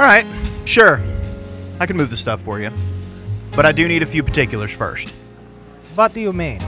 Alright, 0.00 0.24
sure. 0.64 0.98
I 1.78 1.84
can 1.84 1.98
move 1.98 2.08
the 2.08 2.16
stuff 2.16 2.40
for 2.40 2.58
you. 2.58 2.70
But 3.54 3.66
I 3.66 3.72
do 3.72 3.86
need 3.86 4.02
a 4.02 4.06
few 4.06 4.22
particulars 4.22 4.72
first. 4.72 5.10
What 5.94 6.14
do 6.14 6.22
you 6.22 6.32
mean? 6.32 6.62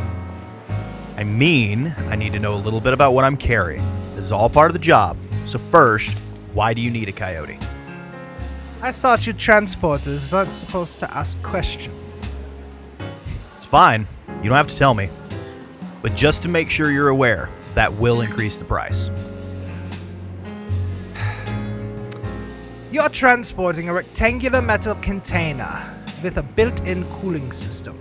I 1.16 1.24
mean, 1.24 1.94
I 2.10 2.14
need 2.14 2.34
to 2.34 2.38
know 2.38 2.52
a 2.52 2.60
little 2.60 2.78
bit 2.78 2.92
about 2.92 3.14
what 3.14 3.24
I'm 3.24 3.38
carrying. 3.38 3.82
This 4.14 4.26
is 4.26 4.32
all 4.32 4.50
part 4.50 4.68
of 4.68 4.74
the 4.74 4.80
job. 4.80 5.16
So, 5.46 5.58
first, 5.58 6.12
why 6.52 6.74
do 6.74 6.82
you 6.82 6.90
need 6.90 7.08
a 7.08 7.12
coyote? 7.12 7.58
I 8.82 8.92
thought 8.92 9.26
you 9.26 9.32
transporters 9.32 10.30
weren't 10.30 10.52
supposed 10.52 11.00
to 11.00 11.10
ask 11.16 11.42
questions. 11.42 12.26
It's 13.56 13.64
fine. 13.64 14.06
You 14.42 14.50
don't 14.50 14.58
have 14.58 14.68
to 14.68 14.76
tell 14.76 14.92
me. 14.92 15.08
But 16.02 16.16
just 16.16 16.42
to 16.42 16.48
make 16.48 16.68
sure 16.68 16.90
you're 16.90 17.08
aware, 17.08 17.48
that 17.72 17.94
will 17.94 18.20
increase 18.20 18.58
the 18.58 18.66
price. 18.66 19.08
You're 22.92 23.08
transporting 23.08 23.88
a 23.88 23.94
rectangular 23.94 24.60
metal 24.60 24.94
container 24.96 25.98
with 26.22 26.36
a 26.36 26.42
built 26.42 26.86
in 26.86 27.04
cooling 27.10 27.50
system. 27.50 27.98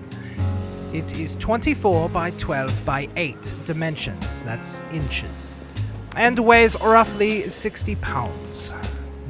It 0.91 1.17
is 1.17 1.38
24 1.38 2.09
by 2.09 2.31
12 2.31 2.84
by 2.84 3.08
8 3.16 3.55
dimensions, 3.64 4.44
that's 4.44 4.81
inches, 4.91 5.55
and 6.17 6.38
weighs 6.38 6.76
roughly 6.81 7.48
60 7.48 7.95
pounds. 7.95 8.73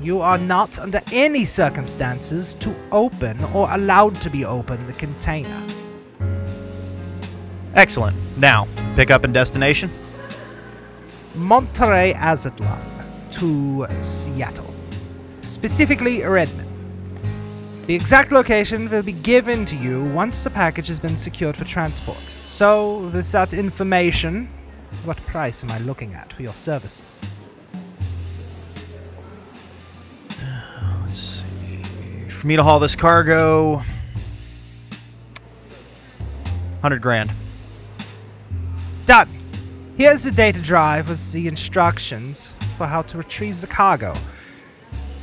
You 0.02 0.20
are 0.22 0.40
not, 0.40 0.80
under 0.80 1.00
any 1.12 1.46
circumstances, 1.46 2.56
to 2.56 2.76
open 2.92 3.44
or 3.54 3.72
allowed 3.72 4.20
to 4.22 4.32
be 4.32 4.44
open 4.44 4.88
the 4.88 4.94
container. 4.94 5.64
Excellent. 7.76 8.18
Now, 8.40 8.68
pickup 8.96 9.26
and 9.26 9.34
destination? 9.34 9.92
Monterey 11.36 12.16
Azatlan 12.16 12.82
to 13.34 13.86
Seattle, 14.02 14.74
specifically 15.52 16.24
Redmond. 16.24 16.70
The 17.86 17.94
exact 17.94 18.32
location 18.32 18.90
will 18.90 19.04
be 19.04 19.12
given 19.12 19.66
to 19.66 19.76
you 19.76 20.06
once 20.06 20.44
the 20.46 20.50
package 20.50 20.88
has 20.88 21.00
been 21.00 21.18
secured 21.18 21.58
for 21.58 21.66
transport. 21.66 22.36
So, 22.46 23.10
with 23.10 23.30
that 23.34 23.54
information, 23.54 24.50
what 25.04 25.18
price 25.18 25.64
am 25.64 25.72
I 25.72 25.80
looking 25.80 26.14
at 26.14 26.32
for 26.32 26.42
your 26.42 26.54
services? 26.54 27.34
Let's 31.06 31.20
see. 31.20 31.84
For 32.30 32.48
me 32.48 32.56
to 32.56 32.64
haul 32.64 32.80
this 32.80 32.96
cargo, 32.96 33.84
100 36.80 37.02
grand. 37.02 37.32
Done! 39.06 39.30
Here's 39.98 40.24
the 40.24 40.32
data 40.32 40.62
drive 40.62 41.10
with 41.10 41.34
the 41.34 41.48
instructions 41.48 42.56
for 42.78 42.88
how 42.88 43.02
to 43.04 43.18
retrieve 43.18 43.60
the 43.60 43.68
cargo. 43.68 44.14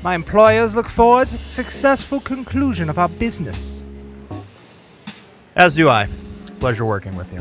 My 0.02 0.14
employers 0.14 0.76
look 0.76 0.88
forward 0.88 1.28
to 1.30 1.36
the 1.36 1.42
successful 1.42 2.20
conclusion 2.20 2.88
of 2.88 2.98
our 2.98 3.08
business. 3.08 3.82
As 5.56 5.74
do 5.74 5.88
I. 5.88 6.08
Pleasure 6.60 6.84
working 6.84 7.16
with 7.16 7.32
you. 7.32 7.40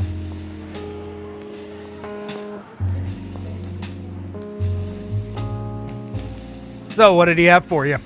So, 6.88 7.14
what 7.14 7.26
did 7.26 7.38
he 7.38 7.44
have 7.44 7.64
for 7.66 7.86
you? 7.86 7.98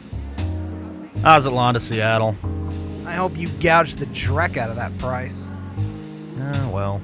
Azatlan 1.22 1.72
to 1.74 1.80
Seattle. 1.80 2.36
I 3.06 3.14
hope 3.14 3.36
you 3.38 3.48
gouged 3.48 3.98
the 3.98 4.06
dreck 4.06 4.58
out 4.58 4.68
of 4.68 4.76
that 4.76 4.96
price. 4.98 5.48
Ah, 6.38 6.68
well. 6.68 7.00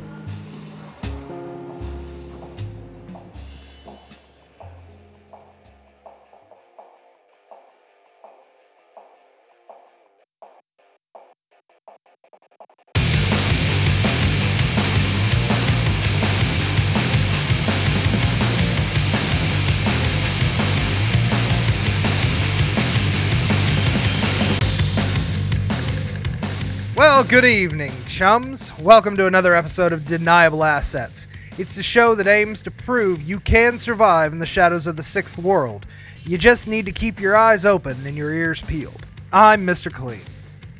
Well, 26.98 27.22
good 27.22 27.44
evening, 27.44 27.92
chums. 28.08 28.76
Welcome 28.76 29.16
to 29.18 29.28
another 29.28 29.54
episode 29.54 29.92
of 29.92 30.04
Deniable 30.04 30.64
Assets. 30.64 31.28
It's 31.56 31.76
the 31.76 31.82
show 31.84 32.16
that 32.16 32.26
aims 32.26 32.60
to 32.62 32.72
prove 32.72 33.22
you 33.22 33.38
can 33.38 33.78
survive 33.78 34.32
in 34.32 34.40
the 34.40 34.46
shadows 34.46 34.88
of 34.88 34.96
the 34.96 35.04
sixth 35.04 35.38
world. 35.38 35.86
You 36.24 36.38
just 36.38 36.66
need 36.66 36.86
to 36.86 36.92
keep 36.92 37.20
your 37.20 37.36
eyes 37.36 37.64
open 37.64 38.04
and 38.04 38.16
your 38.16 38.32
ears 38.32 38.62
peeled. 38.62 39.06
I'm 39.32 39.64
Mr. 39.64 39.94
Clean. 39.94 40.22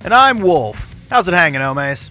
And 0.01 0.13
I'm 0.13 0.41
Wolf. 0.41 0.93
How's 1.09 1.29
it 1.29 1.35
hanging, 1.35 1.61
Omes? 1.61 2.11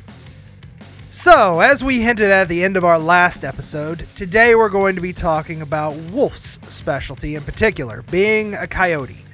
So, 1.10 1.60
as 1.60 1.84
we 1.84 2.02
hinted 2.02 2.32
at 2.32 2.48
the 2.48 2.64
end 2.64 2.78
of 2.78 2.86
our 2.86 3.00
last 3.00 3.44
episode, 3.44 4.08
today 4.16 4.56
we're 4.56 4.70
going 4.70 4.96
to 4.96 5.02
be 5.02 5.12
talking 5.12 5.62
about 5.62 5.98
Wolf's 5.98 6.60
specialty 6.74 7.36
in 7.36 7.42
particular, 7.42 8.04
being 8.04 8.54
a 8.54 8.68
coyote. 8.68 9.27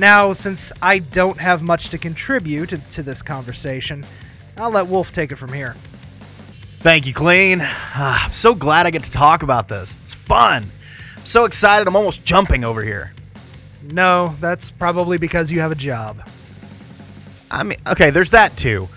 Now, 0.00 0.32
since 0.32 0.72
I 0.80 0.98
don't 0.98 1.40
have 1.40 1.62
much 1.62 1.90
to 1.90 1.98
contribute 1.98 2.70
to, 2.70 2.78
to 2.78 3.02
this 3.02 3.20
conversation, 3.20 4.06
I'll 4.56 4.70
let 4.70 4.86
Wolf 4.86 5.12
take 5.12 5.30
it 5.30 5.36
from 5.36 5.52
here. 5.52 5.74
Thank 6.78 7.06
you, 7.06 7.12
Clean. 7.12 7.58
Ah, 7.60 8.24
I'm 8.24 8.32
so 8.32 8.54
glad 8.54 8.86
I 8.86 8.92
get 8.92 9.02
to 9.02 9.10
talk 9.10 9.42
about 9.42 9.68
this. 9.68 9.98
It's 9.98 10.14
fun. 10.14 10.70
I'm 11.18 11.26
so 11.26 11.44
excited, 11.44 11.86
I'm 11.86 11.96
almost 11.96 12.24
jumping 12.24 12.64
over 12.64 12.82
here. 12.82 13.12
No, 13.92 14.36
that's 14.40 14.70
probably 14.70 15.18
because 15.18 15.52
you 15.52 15.60
have 15.60 15.70
a 15.70 15.74
job. 15.74 16.26
I 17.50 17.62
mean, 17.62 17.76
okay, 17.86 18.08
there's 18.08 18.30
that 18.30 18.56
too. 18.56 18.88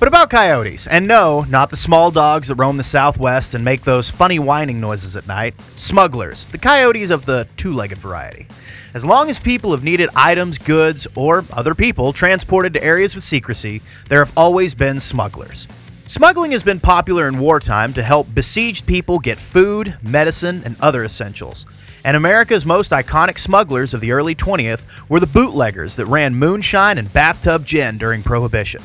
But 0.00 0.08
about 0.08 0.30
coyotes, 0.30 0.86
and 0.86 1.06
no, 1.06 1.42
not 1.42 1.68
the 1.68 1.76
small 1.76 2.10
dogs 2.10 2.48
that 2.48 2.54
roam 2.54 2.78
the 2.78 2.82
southwest 2.82 3.52
and 3.52 3.62
make 3.62 3.82
those 3.82 4.08
funny 4.08 4.38
whining 4.38 4.80
noises 4.80 5.14
at 5.14 5.28
night. 5.28 5.54
Smugglers, 5.76 6.46
the 6.46 6.56
coyotes 6.56 7.10
of 7.10 7.26
the 7.26 7.46
two 7.58 7.74
legged 7.74 7.98
variety. 7.98 8.46
As 8.94 9.04
long 9.04 9.28
as 9.28 9.38
people 9.38 9.72
have 9.72 9.84
needed 9.84 10.08
items, 10.16 10.56
goods, 10.56 11.06
or 11.14 11.44
other 11.52 11.74
people 11.74 12.14
transported 12.14 12.72
to 12.72 12.82
areas 12.82 13.14
with 13.14 13.24
secrecy, 13.24 13.82
there 14.08 14.24
have 14.24 14.32
always 14.38 14.74
been 14.74 15.00
smugglers. 15.00 15.68
Smuggling 16.06 16.52
has 16.52 16.62
been 16.62 16.80
popular 16.80 17.28
in 17.28 17.38
wartime 17.38 17.92
to 17.92 18.02
help 18.02 18.34
besieged 18.34 18.86
people 18.86 19.18
get 19.18 19.36
food, 19.36 19.98
medicine, 20.02 20.62
and 20.64 20.76
other 20.80 21.04
essentials. 21.04 21.66
And 22.06 22.16
America's 22.16 22.64
most 22.64 22.92
iconic 22.92 23.38
smugglers 23.38 23.92
of 23.92 24.00
the 24.00 24.12
early 24.12 24.34
20th 24.34 24.80
were 25.10 25.20
the 25.20 25.26
bootleggers 25.26 25.96
that 25.96 26.06
ran 26.06 26.34
moonshine 26.34 26.96
and 26.96 27.12
bathtub 27.12 27.66
gin 27.66 27.98
during 27.98 28.22
Prohibition. 28.22 28.82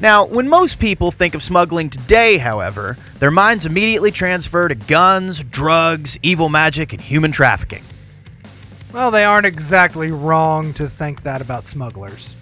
Now, 0.00 0.24
when 0.24 0.48
most 0.48 0.78
people 0.78 1.10
think 1.10 1.34
of 1.34 1.42
smuggling 1.42 1.90
today, 1.90 2.38
however, 2.38 2.96
their 3.18 3.32
minds 3.32 3.66
immediately 3.66 4.12
transfer 4.12 4.68
to 4.68 4.76
guns, 4.76 5.40
drugs, 5.40 6.18
evil 6.22 6.48
magic, 6.48 6.92
and 6.92 7.02
human 7.02 7.32
trafficking. 7.32 7.82
Well, 8.92 9.10
they 9.10 9.24
aren't 9.24 9.46
exactly 9.46 10.12
wrong 10.12 10.72
to 10.74 10.88
think 10.88 11.24
that 11.24 11.40
about 11.40 11.66
smugglers. 11.66 12.34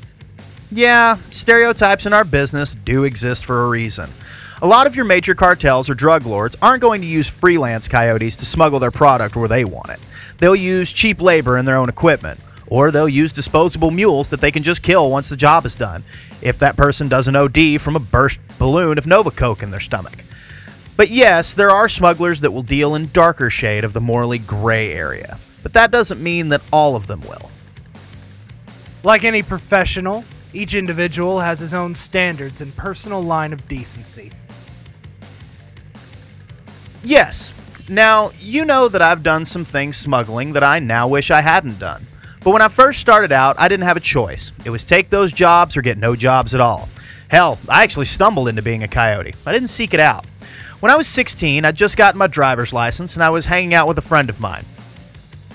Yeah, 0.70 1.16
stereotypes 1.30 2.04
in 2.04 2.12
our 2.12 2.24
business 2.24 2.74
do 2.84 3.04
exist 3.04 3.46
for 3.46 3.64
a 3.64 3.68
reason. 3.68 4.10
A 4.60 4.66
lot 4.66 4.86
of 4.86 4.94
your 4.94 5.04
major 5.04 5.34
cartels 5.34 5.88
or 5.88 5.94
drug 5.94 6.26
lords 6.26 6.56
aren't 6.60 6.82
going 6.82 7.00
to 7.00 7.06
use 7.06 7.28
freelance 7.28 7.88
coyotes 7.88 8.36
to 8.36 8.46
smuggle 8.46 8.78
their 8.78 8.90
product 8.90 9.34
where 9.34 9.48
they 9.48 9.64
want 9.64 9.90
it. 9.90 10.00
They'll 10.38 10.56
use 10.56 10.92
cheap 10.92 11.22
labor 11.22 11.56
and 11.56 11.66
their 11.66 11.76
own 11.76 11.88
equipment, 11.88 12.38
or 12.68 12.90
they'll 12.90 13.08
use 13.08 13.32
disposable 13.32 13.90
mules 13.90 14.28
that 14.28 14.40
they 14.40 14.50
can 14.50 14.62
just 14.62 14.82
kill 14.82 15.10
once 15.10 15.28
the 15.28 15.36
job 15.36 15.64
is 15.66 15.74
done, 15.74 16.04
if 16.42 16.58
that 16.58 16.76
person 16.76 17.08
doesn't 17.08 17.36
OD 17.36 17.80
from 17.80 17.96
a 17.96 18.00
burst 18.00 18.38
balloon 18.58 18.98
of 18.98 19.06
Nova 19.06 19.30
Coke 19.30 19.62
in 19.62 19.70
their 19.70 19.80
stomach. 19.80 20.24
But 20.96 21.10
yes, 21.10 21.52
there 21.54 21.70
are 21.70 21.88
smugglers 21.88 22.40
that 22.40 22.52
will 22.52 22.62
deal 22.62 22.94
in 22.94 23.10
darker 23.12 23.50
shade 23.50 23.84
of 23.84 23.92
the 23.92 24.00
morally 24.00 24.38
gray 24.38 24.92
area, 24.92 25.38
but 25.62 25.74
that 25.74 25.90
doesn't 25.90 26.22
mean 26.22 26.48
that 26.48 26.62
all 26.72 26.96
of 26.96 27.06
them 27.06 27.20
will. 27.22 27.50
Like 29.02 29.22
any 29.22 29.42
professional, 29.42 30.24
each 30.52 30.74
individual 30.74 31.40
has 31.40 31.60
his 31.60 31.74
own 31.74 31.94
standards 31.94 32.60
and 32.60 32.74
personal 32.76 33.22
line 33.22 33.52
of 33.52 33.68
decency. 33.68 34.32
Yes. 37.04 37.52
Now, 37.88 38.32
you 38.40 38.64
know 38.64 38.88
that 38.88 39.02
I've 39.02 39.22
done 39.22 39.44
some 39.44 39.64
things 39.64 39.96
smuggling 39.96 40.54
that 40.54 40.64
I 40.64 40.80
now 40.80 41.06
wish 41.06 41.30
I 41.30 41.42
hadn't 41.42 41.78
done. 41.78 42.06
But 42.46 42.52
when 42.52 42.62
I 42.62 42.68
first 42.68 43.00
started 43.00 43.32
out, 43.32 43.56
I 43.58 43.66
didn't 43.66 43.86
have 43.86 43.96
a 43.96 44.00
choice. 44.00 44.52
It 44.64 44.70
was 44.70 44.84
take 44.84 45.10
those 45.10 45.32
jobs 45.32 45.76
or 45.76 45.82
get 45.82 45.98
no 45.98 46.14
jobs 46.14 46.54
at 46.54 46.60
all. 46.60 46.88
Hell, 47.26 47.58
I 47.68 47.82
actually 47.82 48.06
stumbled 48.06 48.46
into 48.46 48.62
being 48.62 48.84
a 48.84 48.88
coyote. 48.88 49.34
I 49.44 49.52
didn't 49.52 49.70
seek 49.70 49.92
it 49.92 49.98
out. 49.98 50.24
When 50.78 50.92
I 50.92 50.94
was 50.94 51.08
16, 51.08 51.64
I'd 51.64 51.74
just 51.74 51.96
gotten 51.96 52.18
my 52.18 52.28
driver's 52.28 52.72
license 52.72 53.16
and 53.16 53.24
I 53.24 53.30
was 53.30 53.46
hanging 53.46 53.74
out 53.74 53.88
with 53.88 53.98
a 53.98 54.00
friend 54.00 54.30
of 54.30 54.38
mine. 54.38 54.64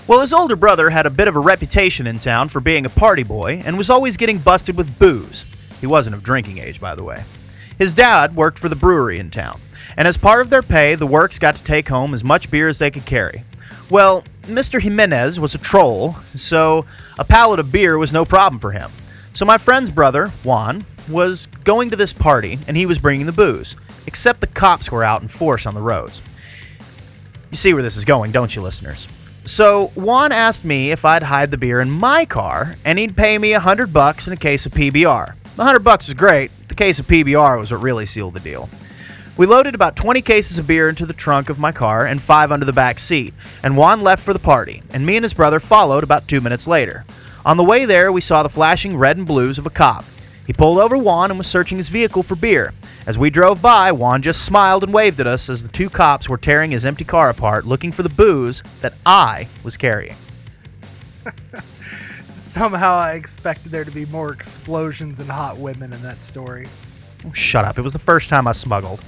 Well, 0.06 0.20
his 0.20 0.34
older 0.34 0.54
brother 0.54 0.90
had 0.90 1.06
a 1.06 1.10
bit 1.10 1.28
of 1.28 1.34
a 1.34 1.40
reputation 1.40 2.06
in 2.06 2.18
town 2.18 2.50
for 2.50 2.60
being 2.60 2.84
a 2.84 2.90
party 2.90 3.22
boy 3.22 3.62
and 3.64 3.78
was 3.78 3.88
always 3.88 4.18
getting 4.18 4.36
busted 4.36 4.76
with 4.76 4.98
booze. 4.98 5.46
He 5.80 5.86
wasn't 5.86 6.14
of 6.14 6.22
drinking 6.22 6.58
age, 6.58 6.78
by 6.78 6.94
the 6.94 7.04
way. 7.04 7.24
His 7.78 7.94
dad 7.94 8.36
worked 8.36 8.58
for 8.58 8.68
the 8.68 8.76
brewery 8.76 9.18
in 9.18 9.30
town, 9.30 9.62
and 9.96 10.06
as 10.06 10.18
part 10.18 10.42
of 10.42 10.50
their 10.50 10.60
pay, 10.60 10.94
the 10.94 11.06
works 11.06 11.38
got 11.38 11.56
to 11.56 11.64
take 11.64 11.88
home 11.88 12.12
as 12.12 12.22
much 12.22 12.50
beer 12.50 12.68
as 12.68 12.80
they 12.80 12.90
could 12.90 13.06
carry. 13.06 13.44
Well, 13.92 14.24
Mr. 14.44 14.80
Jimenez 14.80 15.38
was 15.38 15.54
a 15.54 15.58
troll, 15.58 16.14
so 16.34 16.86
a 17.18 17.26
pallet 17.26 17.60
of 17.60 17.70
beer 17.70 17.98
was 17.98 18.10
no 18.10 18.24
problem 18.24 18.58
for 18.58 18.70
him. 18.70 18.90
So 19.34 19.44
my 19.44 19.58
friend's 19.58 19.90
brother, 19.90 20.28
Juan, 20.44 20.86
was 21.10 21.44
going 21.64 21.90
to 21.90 21.96
this 21.96 22.14
party 22.14 22.58
and 22.66 22.74
he 22.74 22.86
was 22.86 22.98
bringing 22.98 23.26
the 23.26 23.32
booze, 23.32 23.76
except 24.06 24.40
the 24.40 24.46
cops 24.46 24.90
were 24.90 25.04
out 25.04 25.20
in 25.20 25.28
force 25.28 25.66
on 25.66 25.74
the 25.74 25.82
roads. 25.82 26.22
You 27.50 27.58
see 27.58 27.74
where 27.74 27.82
this 27.82 27.98
is 27.98 28.06
going, 28.06 28.32
don't 28.32 28.56
you, 28.56 28.62
listeners? 28.62 29.06
So 29.44 29.88
Juan 29.88 30.32
asked 30.32 30.64
me 30.64 30.90
if 30.90 31.04
I'd 31.04 31.24
hide 31.24 31.50
the 31.50 31.58
beer 31.58 31.78
in 31.78 31.90
my 31.90 32.24
car 32.24 32.76
and 32.86 32.98
he'd 32.98 33.14
pay 33.14 33.36
me 33.36 33.52
a 33.52 33.60
hundred 33.60 33.92
bucks 33.92 34.26
in 34.26 34.32
a 34.32 34.38
case 34.38 34.64
of 34.64 34.72
PBR. 34.72 35.34
The 35.54 35.64
hundred 35.64 35.84
bucks 35.84 36.06
was 36.06 36.14
great. 36.14 36.50
The 36.68 36.74
case 36.74 36.98
of 36.98 37.06
PBR 37.06 37.58
was 37.58 37.70
what 37.70 37.82
really 37.82 38.06
sealed 38.06 38.32
the 38.32 38.40
deal. 38.40 38.70
We 39.34 39.46
loaded 39.46 39.74
about 39.74 39.96
20 39.96 40.20
cases 40.20 40.58
of 40.58 40.66
beer 40.66 40.90
into 40.90 41.06
the 41.06 41.14
trunk 41.14 41.48
of 41.48 41.58
my 41.58 41.72
car 41.72 42.06
and 42.06 42.20
five 42.20 42.52
under 42.52 42.66
the 42.66 42.72
back 42.72 42.98
seat, 42.98 43.32
and 43.62 43.78
Juan 43.78 44.00
left 44.00 44.22
for 44.22 44.34
the 44.34 44.38
party, 44.38 44.82
and 44.90 45.06
me 45.06 45.16
and 45.16 45.24
his 45.24 45.32
brother 45.32 45.58
followed 45.58 46.04
about 46.04 46.28
two 46.28 46.42
minutes 46.42 46.66
later. 46.66 47.06
On 47.46 47.56
the 47.56 47.64
way 47.64 47.86
there, 47.86 48.12
we 48.12 48.20
saw 48.20 48.42
the 48.42 48.50
flashing 48.50 48.94
red 48.94 49.16
and 49.16 49.26
blues 49.26 49.56
of 49.56 49.64
a 49.64 49.70
cop. 49.70 50.04
He 50.46 50.52
pulled 50.52 50.78
over 50.78 50.98
Juan 50.98 51.30
and 51.30 51.38
was 51.38 51.46
searching 51.46 51.78
his 51.78 51.88
vehicle 51.88 52.22
for 52.22 52.36
beer. 52.36 52.74
As 53.06 53.16
we 53.16 53.30
drove 53.30 53.62
by, 53.62 53.90
Juan 53.90 54.20
just 54.20 54.44
smiled 54.44 54.84
and 54.84 54.92
waved 54.92 55.18
at 55.18 55.26
us 55.26 55.48
as 55.48 55.62
the 55.62 55.72
two 55.72 55.88
cops 55.88 56.28
were 56.28 56.36
tearing 56.36 56.70
his 56.70 56.84
empty 56.84 57.04
car 57.04 57.30
apart, 57.30 57.64
looking 57.64 57.90
for 57.90 58.02
the 58.02 58.10
booze 58.10 58.62
that 58.82 58.92
I 59.06 59.48
was 59.64 59.78
carrying. 59.78 60.16
Somehow 62.32 62.96
I 62.96 63.14
expected 63.14 63.72
there 63.72 63.84
to 63.84 63.90
be 63.90 64.04
more 64.06 64.30
explosions 64.30 65.20
and 65.20 65.30
hot 65.30 65.56
women 65.56 65.94
in 65.94 66.02
that 66.02 66.22
story. 66.22 66.66
Oh, 67.26 67.32
shut 67.32 67.64
up. 67.64 67.78
It 67.78 67.82
was 67.82 67.94
the 67.94 67.98
first 67.98 68.28
time 68.28 68.46
I 68.46 68.52
smuggled. 68.52 69.00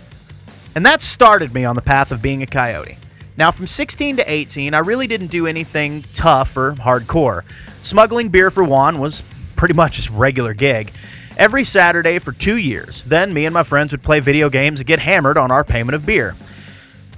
And 0.74 0.84
that 0.84 1.00
started 1.00 1.54
me 1.54 1.64
on 1.64 1.76
the 1.76 1.82
path 1.82 2.10
of 2.10 2.20
being 2.20 2.42
a 2.42 2.46
coyote. 2.46 2.98
Now, 3.36 3.50
from 3.50 3.66
16 3.66 4.16
to 4.16 4.30
18, 4.30 4.74
I 4.74 4.78
really 4.78 5.06
didn't 5.06 5.28
do 5.28 5.46
anything 5.46 6.04
tough 6.14 6.56
or 6.56 6.74
hardcore. 6.74 7.42
Smuggling 7.82 8.28
beer 8.28 8.50
for 8.50 8.62
Juan 8.62 8.98
was 8.98 9.22
pretty 9.56 9.74
much 9.74 9.94
just 9.96 10.10
regular 10.10 10.54
gig. 10.54 10.92
Every 11.36 11.64
Saturday 11.64 12.18
for 12.20 12.30
two 12.32 12.56
years. 12.56 13.02
Then 13.02 13.32
me 13.32 13.44
and 13.44 13.52
my 13.52 13.64
friends 13.64 13.92
would 13.92 14.02
play 14.02 14.20
video 14.20 14.48
games 14.48 14.80
and 14.80 14.86
get 14.86 15.00
hammered 15.00 15.36
on 15.36 15.50
our 15.50 15.64
payment 15.64 15.94
of 15.94 16.06
beer. 16.06 16.36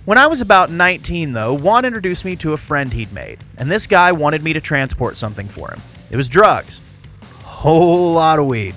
When 0.07 0.19
I 0.19 0.27
was 0.27 0.41
about 0.41 0.71
19, 0.71 1.33
though, 1.33 1.53
Juan 1.53 1.85
introduced 1.85 2.25
me 2.25 2.37
to 2.37 2.53
a 2.53 2.57
friend 2.57 2.93
he'd 2.93 3.13
made, 3.13 3.41
and 3.59 3.71
this 3.71 3.87
guy 3.87 4.13
wanted 4.13 4.43
me 4.43 4.53
to 4.53 4.61
transport 4.61 5.17
something 5.17 5.49
for 5.49 5.71
him. 5.71 5.81
It 6.11 6.17
was 6.17 6.29
drugs. 6.29 6.81
Whole 7.43 8.13
lot 8.13 8.39
of 8.39 8.47
weed. 8.47 8.75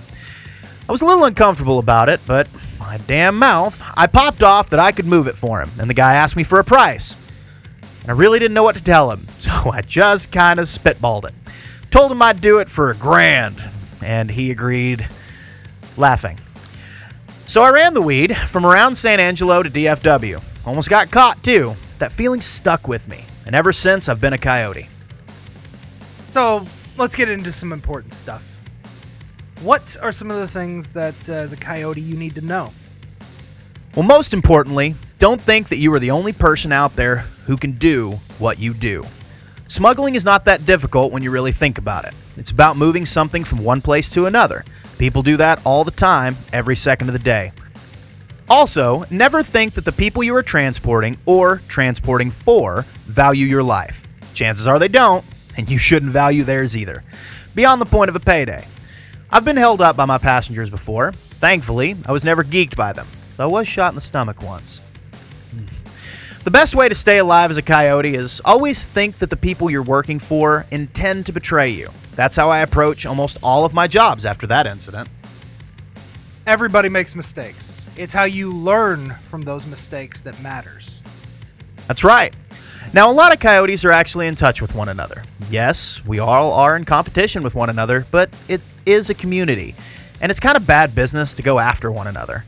I 0.89 0.91
was 0.91 1.01
a 1.01 1.05
little 1.05 1.25
uncomfortable 1.25 1.77
about 1.77 2.09
it, 2.09 2.19
but 2.25 2.47
my 2.89 2.97
damn 2.97 3.37
mouth, 3.37 3.83
I 3.95 4.07
popped 4.07 4.41
off 4.41 4.71
that 4.71 4.79
I 4.79 4.91
could 4.91 5.05
move 5.05 5.27
it 5.27 5.35
for 5.35 5.61
him, 5.61 5.69
and 5.79 5.87
the 5.87 5.93
guy 5.93 6.15
asked 6.15 6.35
me 6.35 6.43
for 6.43 6.57
a 6.57 6.63
price. 6.63 7.17
And 8.01 8.09
I 8.09 8.13
really 8.13 8.39
didn't 8.39 8.55
know 8.55 8.63
what 8.63 8.77
to 8.77 8.83
tell 8.83 9.11
him, 9.11 9.27
so 9.37 9.51
I 9.69 9.81
just 9.81 10.31
kind 10.31 10.57
of 10.57 10.65
spitballed 10.65 11.25
it. 11.25 11.35
Told 11.91 12.11
him 12.11 12.23
I'd 12.23 12.41
do 12.41 12.57
it 12.57 12.67
for 12.67 12.89
a 12.89 12.95
grand, 12.95 13.63
and 14.03 14.31
he 14.31 14.49
agreed, 14.49 15.07
laughing. 15.97 16.39
So 17.45 17.61
I 17.61 17.69
ran 17.69 17.93
the 17.93 18.01
weed 18.01 18.35
from 18.35 18.65
around 18.65 18.95
San 18.95 19.19
Angelo 19.19 19.61
to 19.61 19.69
DFW. 19.69 20.41
Almost 20.65 20.89
got 20.89 21.11
caught, 21.11 21.43
too. 21.43 21.75
That 21.99 22.11
feeling 22.11 22.41
stuck 22.41 22.87
with 22.87 23.07
me, 23.07 23.25
and 23.45 23.53
ever 23.53 23.71
since 23.71 24.09
I've 24.09 24.19
been 24.19 24.33
a 24.33 24.39
coyote. 24.39 24.89
So 26.25 26.65
let's 26.97 27.15
get 27.15 27.29
into 27.29 27.51
some 27.51 27.71
important 27.71 28.15
stuff. 28.15 28.59
What 29.61 29.95
are 30.01 30.11
some 30.11 30.31
of 30.31 30.39
the 30.39 30.47
things 30.47 30.93
that, 30.93 31.29
uh, 31.29 31.33
as 31.33 31.53
a 31.53 31.57
coyote, 31.57 32.01
you 32.01 32.15
need 32.15 32.33
to 32.33 32.41
know? 32.41 32.71
Well, 33.95 34.05
most 34.05 34.33
importantly, 34.33 34.95
don't 35.17 35.41
think 35.41 35.69
that 35.69 35.77
you 35.77 35.93
are 35.93 35.99
the 35.99 36.11
only 36.11 36.33
person 36.33 36.71
out 36.71 36.95
there 36.95 37.17
who 37.47 37.57
can 37.57 37.73
do 37.73 38.19
what 38.37 38.59
you 38.59 38.73
do. 38.73 39.03
Smuggling 39.67 40.15
is 40.15 40.25
not 40.25 40.45
that 40.45 40.65
difficult 40.65 41.11
when 41.11 41.23
you 41.23 41.31
really 41.31 41.51
think 41.51 41.77
about 41.77 42.05
it. 42.05 42.13
It's 42.37 42.51
about 42.51 42.77
moving 42.77 43.05
something 43.05 43.43
from 43.43 43.63
one 43.63 43.81
place 43.81 44.09
to 44.11 44.25
another. 44.25 44.63
People 44.97 45.21
do 45.21 45.37
that 45.37 45.61
all 45.65 45.83
the 45.83 45.91
time, 45.91 46.37
every 46.53 46.75
second 46.75 47.09
of 47.09 47.13
the 47.13 47.19
day. 47.19 47.51
Also, 48.49 49.05
never 49.11 49.43
think 49.43 49.75
that 49.75 49.85
the 49.85 49.91
people 49.91 50.23
you 50.23 50.35
are 50.35 50.41
transporting 50.41 51.17
or 51.25 51.61
transporting 51.67 52.31
for 52.31 52.81
value 53.05 53.45
your 53.45 53.61
life. 53.61 54.03
Chances 54.33 54.65
are 54.65 54.79
they 54.79 54.87
don't, 54.87 55.23
and 55.55 55.69
you 55.69 55.77
shouldn't 55.77 56.11
value 56.11 56.43
theirs 56.43 56.75
either. 56.75 57.03
Beyond 57.53 57.81
the 57.81 57.85
point 57.85 58.09
of 58.09 58.15
a 58.15 58.19
payday. 58.19 58.65
I've 59.31 59.45
been 59.45 59.57
held 59.57 59.81
up 59.81 59.95
by 59.95 60.05
my 60.05 60.17
passengers 60.17 60.69
before. 60.69 61.11
Thankfully, 61.11 61.95
I 62.05 62.11
was 62.11 62.23
never 62.23 62.43
geeked 62.43 62.75
by 62.75 62.93
them, 62.93 63.07
I 63.43 63.47
was 63.47 63.67
shot 63.67 63.91
in 63.91 63.95
the 63.95 64.01
stomach 64.01 64.41
once. 64.41 64.81
The 66.43 66.51
best 66.51 66.73
way 66.73 66.87
to 66.87 66.95
stay 66.95 67.17
alive 67.17 67.51
as 67.51 67.57
a 67.57 67.61
coyote 67.61 68.15
is 68.15 68.41
always 68.45 68.85
think 68.85 69.19
that 69.19 69.29
the 69.29 69.35
people 69.35 69.69
you're 69.69 69.83
working 69.83 70.19
for 70.19 70.65
intend 70.71 71.25
to 71.25 71.33
betray 71.33 71.69
you. 71.69 71.89
That's 72.15 72.35
how 72.35 72.49
I 72.49 72.59
approach 72.59 73.05
almost 73.05 73.37
all 73.43 73.65
of 73.65 73.73
my 73.73 73.87
jobs 73.87 74.25
after 74.25 74.47
that 74.47 74.65
incident. 74.65 75.09
Everybody 76.47 76.89
makes 76.89 77.15
mistakes. 77.15 77.87
It's 77.97 78.13
how 78.13 78.23
you 78.23 78.51
learn 78.51 79.11
from 79.29 79.41
those 79.41 79.65
mistakes 79.65 80.21
that 80.21 80.41
matters. 80.41 81.03
That's 81.87 82.03
right. 82.03 82.33
Now, 82.93 83.11
a 83.11 83.13
lot 83.13 83.33
of 83.33 83.39
coyotes 83.39 83.85
are 83.85 83.91
actually 83.91 84.27
in 84.27 84.35
touch 84.35 84.61
with 84.61 84.73
one 84.73 84.89
another. 84.89 85.21
Yes, 85.51 86.03
we 86.05 86.19
all 86.19 86.53
are 86.53 86.75
in 86.75 86.85
competition 86.85 87.43
with 87.43 87.53
one 87.53 87.69
another, 87.69 88.07
but 88.09 88.29
it 88.47 88.61
is 88.85 89.09
a 89.09 89.13
community, 89.13 89.75
and 90.21 90.31
it's 90.31 90.39
kind 90.39 90.57
of 90.57 90.65
bad 90.65 90.95
business 90.95 91.33
to 91.35 91.43
go 91.43 91.59
after 91.59 91.91
one 91.91 92.07
another. 92.07 92.45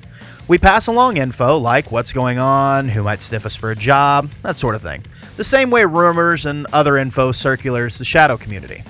We 0.48 0.58
pass 0.58 0.88
along 0.88 1.18
info 1.18 1.58
like 1.58 1.92
what's 1.92 2.12
going 2.12 2.38
on, 2.38 2.90
who 2.90 3.04
might 3.04 3.22
stiff 3.22 3.46
us 3.46 3.56
for 3.56 3.72
a 3.72 3.76
job, 3.76 4.30
that 4.42 4.58
sort 4.58 4.76
of 4.76 4.82
thing. 4.82 5.06
The 5.38 5.44
same 5.44 5.70
way 5.70 5.86
rumors 5.86 6.46
and 6.46 6.68
other 6.74 6.98
info 6.98 7.32
circulars 7.32 7.98
the 7.98 8.06
shadow 8.06 8.38
community. 8.38 8.84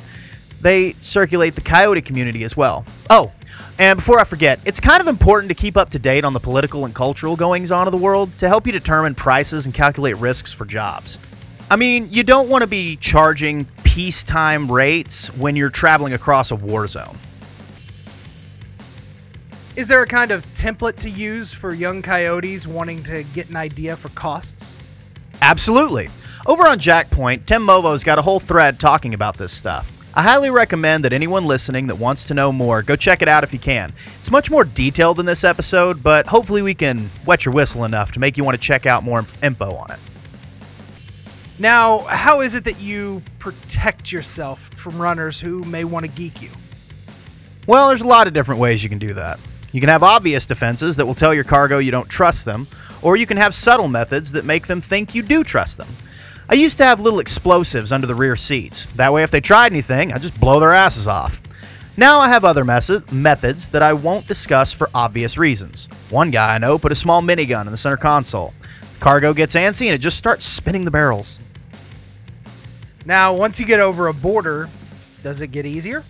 They 0.62 0.94
circulate 1.02 1.56
the 1.56 1.62
coyote 1.62 2.02
community 2.02 2.44
as 2.44 2.58
well. 2.58 2.86
Oh, 3.10 3.32
and 3.78 3.98
before 3.98 4.20
I 4.20 4.24
forget, 4.24 4.60
it's 4.66 4.80
kind 4.80 5.02
of 5.02 5.08
important 5.08 5.50
to 5.50 5.56
keep 5.56 5.76
up 5.76 5.90
to 5.92 6.00
date 6.00 6.24
on 6.24 6.34
the 6.34 6.40
political 6.40 6.86
and 6.86 6.94
cultural 6.94 7.36
goings 7.36 7.72
on 7.72 7.88
of 7.88 7.92
the 7.92 7.98
world 7.98 8.38
to 8.40 8.48
help 8.48 8.66
you 8.66 8.72
determine 8.72 9.16
prices 9.16 9.66
and 9.66 9.74
calculate 9.74 10.18
risks 10.18 10.54
for 10.54 10.66
jobs. 10.66 11.18
I 11.70 11.78
mean, 11.78 12.08
you 12.12 12.24
don't 12.24 12.50
want 12.50 12.64
to 12.64 12.68
be 12.68 12.98
charging 12.98 13.66
peacetime 13.84 14.72
rates 14.72 15.28
when 15.36 15.56
you're 15.56 15.70
traveling 15.70 16.14
across 16.14 16.52
a 16.52 16.56
war 16.56 16.88
zone. 16.88 17.18
Is 19.74 19.88
there 19.88 20.02
a 20.02 20.08
kind 20.08 20.32
of 20.32 20.46
template 20.54 20.98
to 20.98 21.10
use 21.10 21.54
for 21.54 21.74
young 21.74 22.02
coyotes 22.02 22.68
wanting 22.68 23.04
to 23.04 23.24
get 23.24 23.50
an 23.50 23.56
idea 23.56 23.96
for 23.96 24.10
costs? 24.10 24.76
Absolutely. 25.42 26.10
Over 26.46 26.68
on 26.68 26.78
Jack 26.78 27.10
Point, 27.10 27.48
Tim 27.48 27.64
Movo's 27.64 28.04
got 28.04 28.20
a 28.20 28.22
whole 28.22 28.42
thread 28.42 28.82
talking 28.82 29.14
about 29.14 29.38
this 29.38 29.54
stuff. 29.54 29.90
I 30.14 30.24
highly 30.24 30.50
recommend 30.50 31.06
that 31.06 31.14
anyone 31.14 31.46
listening 31.46 31.88
that 31.88 31.96
wants 31.96 32.26
to 32.26 32.34
know 32.34 32.52
more 32.52 32.82
go 32.82 32.98
check 32.98 33.22
it 33.22 33.30
out 33.30 33.46
if 33.46 33.54
you 33.54 33.60
can. 33.60 33.94
It's 34.20 34.30
much 34.30 34.52
more 34.52 34.66
detailed 34.66 35.16
than 35.16 35.26
this 35.26 35.46
episode, 35.46 36.04
but 36.04 36.28
hopefully 36.28 36.62
we 36.62 36.74
can 36.74 37.10
wet 37.26 37.46
your 37.46 37.54
whistle 37.54 37.86
enough 37.86 38.12
to 38.12 38.20
make 38.20 38.36
you 38.36 38.44
want 38.44 38.58
to 38.58 38.62
check 38.62 38.86
out 38.86 39.06
more 39.06 39.26
info 39.42 39.74
on 39.74 39.92
it. 39.92 40.00
Now, 41.60 42.00
how 42.00 42.42
is 42.42 42.56
it 42.56 42.66
that 42.66 42.82
you 42.82 43.24
protect 43.40 44.12
yourself 44.12 44.70
from 44.76 45.02
runners 45.02 45.40
who 45.40 45.64
may 45.64 45.86
want 45.86 46.06
to 46.06 46.12
geek 46.12 46.42
you? 46.42 46.50
Well, 47.68 47.88
there's 47.88 48.02
a 48.02 48.08
lot 48.08 48.28
of 48.28 48.34
different 48.34 48.60
ways 48.60 48.84
you 48.84 48.90
can 48.90 49.00
do 49.00 49.14
that. 49.14 49.40
You 49.72 49.80
can 49.80 49.90
have 49.90 50.04
obvious 50.04 50.46
defenses 50.48 50.98
that 50.98 51.06
will 51.06 51.16
tell 51.16 51.34
your 51.34 51.44
cargo 51.44 51.78
you 51.78 51.92
don't 51.92 52.10
trust 52.10 52.46
them, 52.46 52.68
or 53.02 53.16
you 53.16 53.26
can 53.26 53.38
have 53.38 53.56
subtle 53.56 53.88
methods 53.88 54.32
that 54.34 54.46
make 54.46 54.68
them 54.68 54.82
think 54.82 55.16
you 55.16 55.22
do 55.22 55.44
trust 55.44 55.78
them. 55.78 55.88
I 56.50 56.56
used 56.56 56.78
to 56.80 56.86
have 56.86 57.00
little 57.00 57.20
explosives 57.20 57.92
under 57.92 58.08
the 58.08 58.16
rear 58.16 58.36
seats. 58.36 58.86
That 58.96 59.14
way, 59.14 59.24
if 59.24 59.32
they 59.32 59.40
tried 59.40 59.72
anything, 59.72 60.12
I'd 60.12 60.22
just 60.22 60.40
blow 60.40 60.60
their 60.60 60.74
asses 60.74 61.08
off. 61.08 61.42
Now 61.96 62.20
I 62.20 62.30
have 62.30 62.44
other 62.44 62.64
methods 62.66 63.68
that 63.70 63.82
I 63.84 63.94
won't 63.94 64.28
discuss 64.28 64.74
for 64.74 64.90
obvious 64.94 65.38
reasons. 65.38 65.88
One 66.10 66.32
guy 66.32 66.56
I 66.56 66.58
know 66.58 66.78
put 66.78 66.92
a 66.92 66.96
small 66.96 67.22
minigun 67.22 67.66
in 67.66 67.72
the 67.72 67.78
center 67.78 67.98
console. 67.98 68.54
Cargo 69.00 69.34
gets 69.34 69.56
antsy 69.56 69.88
and 69.88 69.96
it 69.96 70.00
just 70.00 70.18
starts 70.18 70.46
spinning 70.46 70.86
the 70.86 70.92
barrels. 70.92 71.40
Now, 73.06 73.34
once 73.34 73.60
you 73.60 73.66
get 73.66 73.80
over 73.80 74.08
a 74.08 74.14
border, 74.14 74.70
does 75.24 75.42
it 75.42 75.48
get 75.48 75.66
easier? 75.66 76.04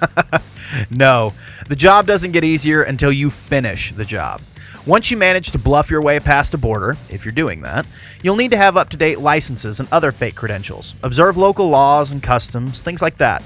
no, 0.90 1.32
the 1.68 1.76
job 1.76 2.06
doesn't 2.06 2.32
get 2.32 2.44
easier 2.44 2.82
until 2.82 3.12
you 3.12 3.30
finish 3.30 3.92
the 3.92 4.04
job. 4.04 4.40
Once 4.86 5.10
you 5.10 5.16
manage 5.16 5.50
to 5.50 5.58
bluff 5.58 5.90
your 5.90 6.02
way 6.02 6.20
past 6.20 6.52
a 6.52 6.58
border, 6.58 6.94
if 7.08 7.24
you're 7.24 7.32
doing 7.32 7.62
that, 7.62 7.86
you'll 8.22 8.36
need 8.36 8.50
to 8.50 8.56
have 8.56 8.76
up 8.76 8.90
to 8.90 8.98
date 8.98 9.18
licenses 9.18 9.80
and 9.80 9.88
other 9.90 10.12
fake 10.12 10.34
credentials. 10.34 10.94
Observe 11.02 11.38
local 11.38 11.70
laws 11.70 12.10
and 12.10 12.22
customs, 12.22 12.82
things 12.82 13.00
like 13.00 13.16
that. 13.16 13.42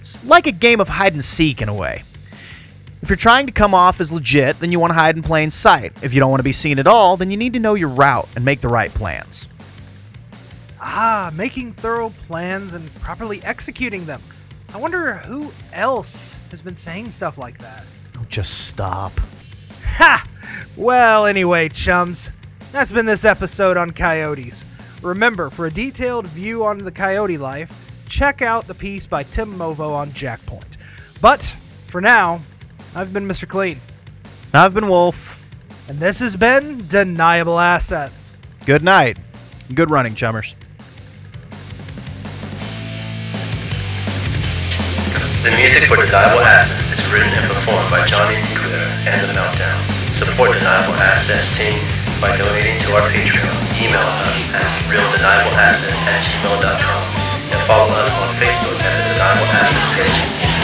It's 0.00 0.24
like 0.24 0.46
a 0.46 0.52
game 0.52 0.80
of 0.80 0.88
hide 0.88 1.12
and 1.12 1.24
seek 1.24 1.60
in 1.60 1.68
a 1.68 1.74
way. 1.74 2.04
If 3.02 3.10
you're 3.10 3.16
trying 3.16 3.46
to 3.46 3.52
come 3.52 3.74
off 3.74 4.00
as 4.00 4.12
legit, 4.12 4.60
then 4.60 4.70
you 4.70 4.78
want 4.78 4.90
to 4.90 4.94
hide 4.94 5.16
in 5.16 5.22
plain 5.22 5.50
sight. 5.50 5.92
If 6.02 6.14
you 6.14 6.20
don't 6.20 6.30
want 6.30 6.38
to 6.38 6.44
be 6.44 6.52
seen 6.52 6.78
at 6.78 6.86
all, 6.86 7.16
then 7.16 7.30
you 7.32 7.36
need 7.36 7.52
to 7.54 7.58
know 7.58 7.74
your 7.74 7.88
route 7.88 8.28
and 8.36 8.44
make 8.44 8.60
the 8.60 8.68
right 8.68 8.90
plans. 8.90 9.48
Ah, 10.80 11.32
making 11.34 11.72
thorough 11.72 12.10
plans 12.10 12.74
and 12.74 12.94
properly 12.96 13.42
executing 13.42 14.06
them. 14.06 14.22
I 14.74 14.78
wonder 14.78 15.14
who 15.14 15.52
else 15.72 16.38
has 16.50 16.60
been 16.62 16.76
saying 16.76 17.10
stuff 17.10 17.38
like 17.38 17.58
that. 17.58 17.84
Oh, 18.18 18.24
just 18.28 18.66
stop. 18.66 19.12
Ha! 19.96 20.26
Well, 20.76 21.24
anyway, 21.26 21.68
chums, 21.70 22.30
that's 22.72 22.92
been 22.92 23.06
this 23.06 23.24
episode 23.24 23.76
on 23.76 23.90
coyotes. 23.92 24.64
Remember, 25.02 25.48
for 25.50 25.66
a 25.66 25.70
detailed 25.70 26.26
view 26.26 26.64
on 26.64 26.78
the 26.78 26.92
coyote 26.92 27.38
life, 27.38 27.72
check 28.08 28.42
out 28.42 28.66
the 28.66 28.74
piece 28.74 29.06
by 29.06 29.22
Tim 29.22 29.54
Movo 29.54 29.92
on 29.92 30.10
Jackpoint. 30.10 30.76
But 31.20 31.40
for 31.86 32.00
now, 32.00 32.40
I've 32.94 33.12
been 33.12 33.26
Mr. 33.26 33.48
Clean, 33.48 33.80
I've 34.52 34.74
been 34.74 34.88
Wolf. 34.88 35.42
and 35.88 35.98
this 35.98 36.20
has 36.20 36.36
been 36.36 36.86
Deniable 36.88 37.58
Assets. 37.58 38.38
Good 38.66 38.82
night. 38.82 39.18
Good 39.74 39.90
running, 39.90 40.14
chummers. 40.14 40.54
The 45.46 45.54
music 45.54 45.86
for 45.86 45.94
Deniable 45.94 46.42
Assets 46.42 46.90
is 46.90 47.06
written 47.06 47.30
and 47.30 47.46
performed 47.46 47.86
by 47.88 48.04
Johnny 48.04 48.34
Nuclear 48.50 48.82
and 49.06 49.14
the 49.22 49.30
Meltdowns. 49.30 49.94
Support 50.10 50.58
Deniable 50.58 50.98
Assets 50.98 51.54
team 51.56 51.78
by 52.20 52.36
donating 52.36 52.82
to 52.82 52.90
our 52.98 53.06
Patreon. 53.14 53.54
Email 53.78 54.02
us 54.26 54.42
at 54.58 54.66
realdeniableassets 54.90 56.02
at 56.10 56.18
gmail.com 56.26 57.02
and 57.54 57.62
follow 57.62 57.86
us 57.94 58.10
on 58.18 58.34
Facebook 58.42 58.74
at 58.82 58.90
the 58.90 59.14
Deniable 59.14 59.46
Assets 59.54 59.86
page 59.94 60.55